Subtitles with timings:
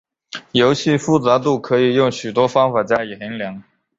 [0.53, 3.61] 游戏复杂度可以用许多方法加以衡量。